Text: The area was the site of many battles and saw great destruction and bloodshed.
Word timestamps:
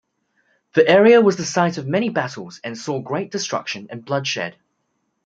The 0.73 0.87
area 0.87 1.21
was 1.21 1.37
the 1.37 1.45
site 1.45 1.77
of 1.77 1.85
many 1.85 2.09
battles 2.09 2.59
and 2.63 2.75
saw 2.75 2.99
great 2.99 3.29
destruction 3.31 3.85
and 3.91 4.03
bloodshed. 4.03 4.57